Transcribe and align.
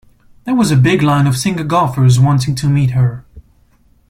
There 0.45 0.55
was 0.55 0.71
a 0.71 0.75
big 0.77 1.03
line 1.03 1.27
of 1.27 1.37
single 1.37 1.63
golfers 1.63 2.19
wanting 2.19 2.55
to 2.55 2.67
meet 2.67 2.89
her. 2.89 3.23